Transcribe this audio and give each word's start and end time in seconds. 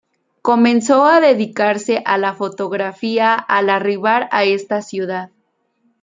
Comenzó 0.41 1.05
a 1.05 1.19
dedicarse 1.19 2.01
a 2.07 2.17
la 2.17 2.33
fotografía 2.33 3.35
al 3.35 3.69
arribar 3.69 4.27
a 4.31 4.45
esta 4.45 4.81
ciudad. 4.81 5.29